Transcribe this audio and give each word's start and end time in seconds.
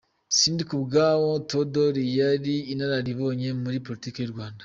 Sindikubwabo 0.37 1.29
Tewodori 1.47 2.03
yari 2.19 2.55
inararibonye 2.73 3.49
muri 3.63 3.77
politiki 3.85 4.17
y’u 4.19 4.33
Rwanda. 4.35 4.59